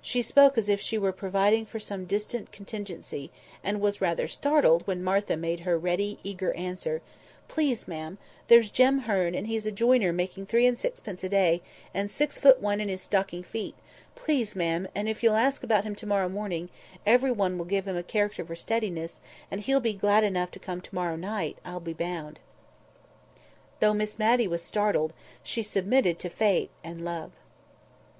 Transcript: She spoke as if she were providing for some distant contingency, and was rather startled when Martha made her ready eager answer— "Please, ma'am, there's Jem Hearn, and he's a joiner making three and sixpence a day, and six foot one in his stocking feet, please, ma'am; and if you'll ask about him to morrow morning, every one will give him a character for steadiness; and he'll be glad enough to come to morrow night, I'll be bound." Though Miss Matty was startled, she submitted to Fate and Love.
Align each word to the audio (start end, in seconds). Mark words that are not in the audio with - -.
She 0.00 0.22
spoke 0.22 0.58
as 0.58 0.68
if 0.68 0.80
she 0.80 0.98
were 0.98 1.12
providing 1.12 1.66
for 1.66 1.78
some 1.78 2.04
distant 2.04 2.50
contingency, 2.50 3.30
and 3.62 3.80
was 3.80 4.00
rather 4.00 4.26
startled 4.26 4.84
when 4.88 5.04
Martha 5.04 5.36
made 5.36 5.60
her 5.60 5.78
ready 5.78 6.18
eager 6.24 6.52
answer— 6.54 7.00
"Please, 7.46 7.86
ma'am, 7.86 8.18
there's 8.48 8.72
Jem 8.72 9.02
Hearn, 9.02 9.36
and 9.36 9.46
he's 9.46 9.64
a 9.64 9.70
joiner 9.70 10.12
making 10.12 10.46
three 10.46 10.66
and 10.66 10.76
sixpence 10.76 11.22
a 11.22 11.28
day, 11.28 11.62
and 11.94 12.10
six 12.10 12.38
foot 12.40 12.60
one 12.60 12.80
in 12.80 12.88
his 12.88 13.02
stocking 13.02 13.44
feet, 13.44 13.76
please, 14.16 14.56
ma'am; 14.56 14.88
and 14.96 15.08
if 15.08 15.22
you'll 15.22 15.36
ask 15.36 15.62
about 15.62 15.84
him 15.84 15.94
to 15.94 16.08
morrow 16.08 16.28
morning, 16.28 16.68
every 17.06 17.30
one 17.30 17.56
will 17.56 17.64
give 17.64 17.86
him 17.86 17.94
a 17.96 18.02
character 18.02 18.44
for 18.44 18.56
steadiness; 18.56 19.20
and 19.48 19.60
he'll 19.60 19.78
be 19.78 19.94
glad 19.94 20.24
enough 20.24 20.50
to 20.50 20.58
come 20.58 20.80
to 20.80 20.92
morrow 20.92 21.14
night, 21.14 21.56
I'll 21.64 21.78
be 21.78 21.92
bound." 21.92 22.40
Though 23.78 23.94
Miss 23.94 24.18
Matty 24.18 24.48
was 24.48 24.62
startled, 24.64 25.12
she 25.44 25.62
submitted 25.62 26.18
to 26.18 26.28
Fate 26.30 26.70
and 26.82 27.04
Love. 27.04 27.30